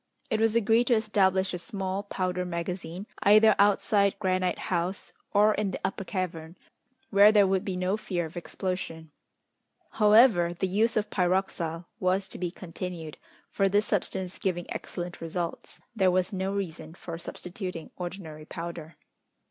It 0.31 0.41
was 0.41 0.55
agreed 0.55 0.85
to 0.87 0.95
establish 0.95 1.53
a 1.53 1.59
small 1.59 2.01
powder 2.01 2.43
magazine, 2.43 3.05
either 3.21 3.53
outside 3.59 4.17
Granite 4.17 4.57
House 4.73 5.13
or 5.31 5.53
in 5.53 5.69
the 5.69 5.79
Upper 5.85 6.03
Cavern, 6.03 6.57
where 7.11 7.31
there 7.31 7.45
would 7.45 7.63
be 7.63 7.77
no 7.77 7.97
fear 7.97 8.25
of 8.25 8.35
explosion. 8.35 9.11
However, 9.91 10.55
the 10.55 10.67
use 10.67 10.97
of 10.97 11.11
pyroxyle 11.11 11.85
was 11.99 12.27
to 12.29 12.39
be 12.39 12.49
continued, 12.49 13.19
for 13.51 13.69
this 13.69 13.85
substance 13.85 14.39
giving 14.39 14.65
excellent 14.73 15.21
results, 15.21 15.79
there 15.95 16.09
was 16.09 16.33
no 16.33 16.51
reason 16.51 16.95
for 16.95 17.19
substituting 17.19 17.91
ordinary 17.97 18.45
powder. 18.45 18.95